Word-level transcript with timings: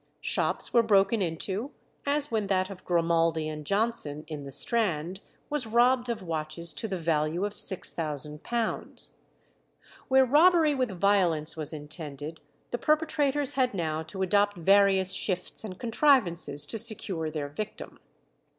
Shops 0.19 0.73
were 0.73 0.81
broken 0.81 1.21
into, 1.21 1.69
as 2.07 2.31
when 2.31 2.47
that 2.47 2.71
of 2.71 2.83
Grimaldi 2.85 3.47
and 3.47 3.63
Johnson, 3.63 4.23
in 4.27 4.45
the 4.45 4.51
Strand, 4.51 5.19
was 5.47 5.67
robbed 5.67 6.09
of 6.09 6.23
watches 6.23 6.73
to 6.73 6.87
the 6.87 6.97
value 6.97 7.45
of 7.45 7.53
£6000. 7.53 9.09
Where 10.07 10.25
robbery 10.25 10.73
with 10.73 10.99
violence 10.99 11.55
was 11.55 11.71
intended, 11.71 12.41
the 12.71 12.79
perpetrators 12.79 13.53
had 13.53 13.75
now 13.75 14.01
to 14.01 14.23
adopt 14.23 14.57
various 14.57 15.13
shifts 15.13 15.63
and 15.63 15.77
contrivances 15.79 16.65
to 16.65 16.79
secure 16.79 17.29
their 17.29 17.49
victim. 17.49 17.99